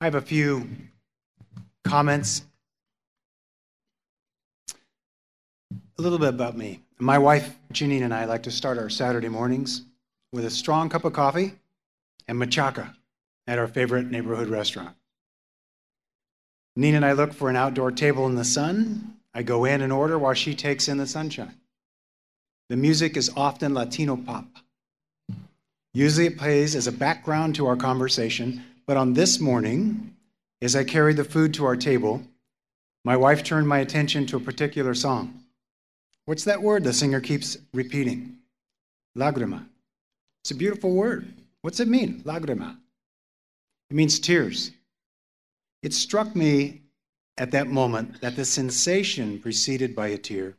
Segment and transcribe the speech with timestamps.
[0.00, 0.68] I have a few
[1.82, 2.42] comments.
[5.72, 6.82] A little bit about me.
[7.00, 9.82] My wife, Janine, and I like to start our Saturday mornings
[10.32, 11.54] with a strong cup of coffee
[12.28, 12.94] and machaca
[13.48, 14.94] at our favorite neighborhood restaurant.
[16.76, 19.16] Nina and I look for an outdoor table in the sun.
[19.34, 21.56] I go in and order while she takes in the sunshine.
[22.68, 24.46] The music is often Latino pop.
[25.92, 30.16] Usually it plays as a background to our conversation, but on this morning,
[30.62, 32.22] as I carried the food to our table,
[33.04, 35.44] my wife turned my attention to a particular song.
[36.24, 38.38] What's that word the singer keeps repeating?
[39.14, 39.66] Lagrima.
[40.42, 41.34] It's a beautiful word.
[41.60, 42.22] What's it mean?
[42.24, 42.78] Lagrima.
[43.90, 44.70] It means tears.
[45.82, 46.80] It struck me
[47.36, 50.56] at that moment that the sensation preceded by a tear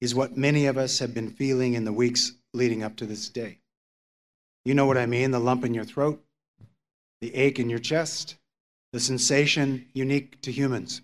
[0.00, 3.28] is what many of us have been feeling in the weeks leading up to this
[3.28, 3.58] day.
[4.64, 6.23] You know what I mean the lump in your throat,
[7.20, 8.36] the ache in your chest,
[8.92, 11.02] the sensation unique to humans.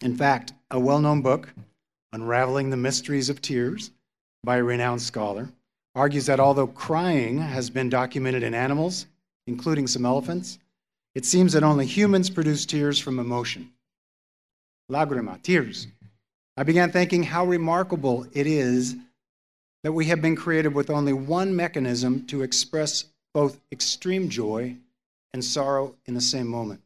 [0.00, 1.52] In fact, a well known book,
[2.12, 3.90] Unraveling the Mysteries of Tears,
[4.44, 5.48] by a renowned scholar,
[5.94, 9.06] argues that although crying has been documented in animals,
[9.46, 10.58] including some elephants,
[11.14, 13.70] it seems that only humans produce tears from emotion.
[14.90, 15.86] Lagrima, tears.
[16.56, 18.96] I began thinking how remarkable it is
[19.82, 24.76] that we have been created with only one mechanism to express both extreme joy
[25.32, 26.82] and sorrow in the same moment.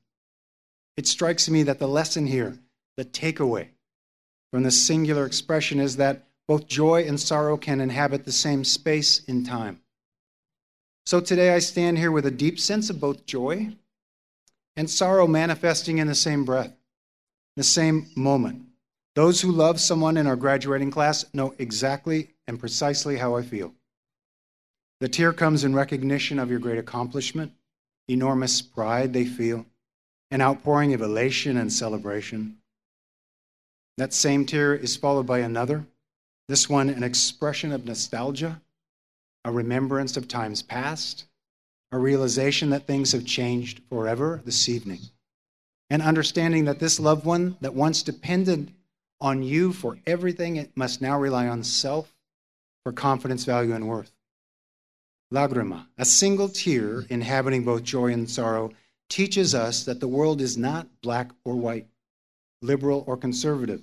[0.96, 2.58] It strikes me that the lesson here,
[2.96, 3.68] the takeaway
[4.52, 9.24] from this singular expression, is that both joy and sorrow can inhabit the same space
[9.24, 9.80] in time.
[11.04, 13.76] So today I stand here with a deep sense of both joy
[14.76, 16.72] and sorrow manifesting in the same breath,
[17.56, 18.62] the same moment.
[19.14, 23.74] Those who love someone in our graduating class know exactly and precisely how I feel.
[25.00, 27.52] The tear comes in recognition of your great accomplishment,
[28.08, 29.66] enormous pride they feel,
[30.30, 32.58] an outpouring of elation and celebration.
[33.96, 35.86] That same tear is followed by another,
[36.48, 38.60] this one an expression of nostalgia,
[39.44, 41.24] a remembrance of times past,
[41.92, 45.00] a realization that things have changed forever this evening,
[45.88, 48.72] and understanding that this loved one that once depended
[49.20, 52.12] on you for everything, it must now rely on self
[52.84, 54.15] for confidence, value, and worth.
[55.32, 58.70] Lagrima, a single tear inhabiting both joy and sorrow,
[59.08, 61.86] teaches us that the world is not black or white,
[62.62, 63.82] liberal or conservative.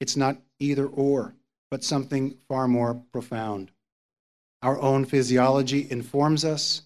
[0.00, 1.34] It's not either or,
[1.70, 3.70] but something far more profound.
[4.62, 6.82] Our own physiology informs us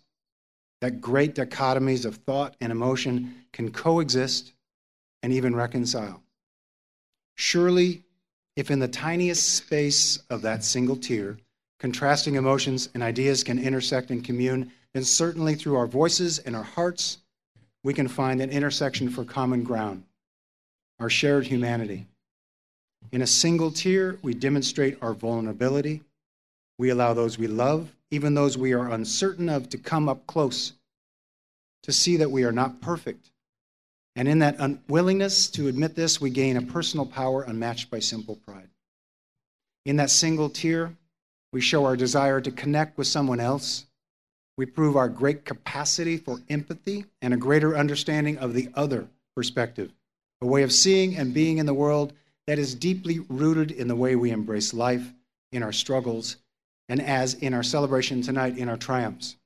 [0.80, 4.52] that great dichotomies of thought and emotion can coexist
[5.22, 6.22] and even reconcile.
[7.34, 8.04] Surely,
[8.56, 11.38] if in the tiniest space of that single tear,
[11.78, 16.62] contrasting emotions and ideas can intersect and commune, and certainly through our voices and our
[16.62, 17.18] hearts,
[17.84, 20.02] we can find an intersection for common ground,
[20.98, 22.06] our shared humanity.
[23.12, 26.02] In a single tear, we demonstrate our vulnerability.
[26.78, 30.72] We allow those we love, even those we are uncertain of, to come up close,
[31.84, 33.30] to see that we are not perfect.
[34.16, 38.34] And in that unwillingness to admit this, we gain a personal power unmatched by simple
[38.34, 38.68] pride.
[39.86, 40.92] In that single tear,
[41.52, 43.86] we show our desire to connect with someone else.
[44.56, 49.92] We prove our great capacity for empathy and a greater understanding of the other perspective,
[50.40, 52.12] a way of seeing and being in the world
[52.46, 55.12] that is deeply rooted in the way we embrace life,
[55.52, 56.36] in our struggles,
[56.88, 59.36] and as in our celebration tonight, in our triumphs.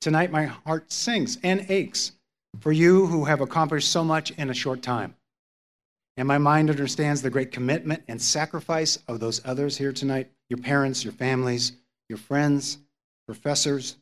[0.00, 2.12] Tonight, my heart sings and aches
[2.60, 5.14] for you who have accomplished so much in a short time.
[6.18, 10.58] And my mind understands the great commitment and sacrifice of those others here tonight your
[10.58, 11.72] parents, your families,
[12.08, 12.78] your friends,
[13.26, 13.96] professors,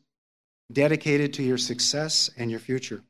[0.71, 3.03] dedicated to your success and your future.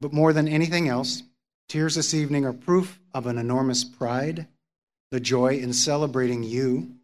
[0.00, 1.22] But more than anything else,
[1.68, 4.48] tears this evening are proof of an enormous pride,
[5.12, 6.96] the joy in celebrating you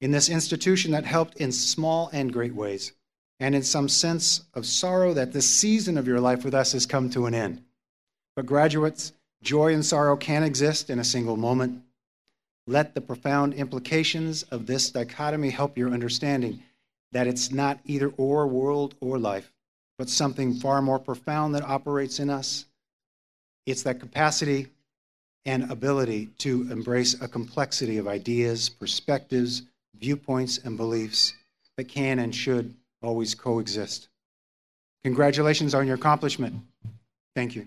[0.00, 2.92] in this institution that helped in small and great ways,
[3.40, 6.86] and in some sense of sorrow that this season of your life with us has
[6.86, 7.62] come to an end.
[8.34, 9.12] But, graduates,
[9.42, 11.82] joy and sorrow can exist in a single moment.
[12.66, 16.62] Let the profound implications of this dichotomy help your understanding
[17.10, 19.52] that it's not either or world or life,
[19.98, 22.66] but something far more profound that operates in us.
[23.66, 24.68] It's that capacity
[25.44, 29.62] and ability to embrace a complexity of ideas, perspectives,
[29.98, 31.34] viewpoints, and beliefs
[31.76, 34.08] that can and should always coexist.
[35.04, 36.54] Congratulations on your accomplishment.
[37.34, 37.66] Thank you.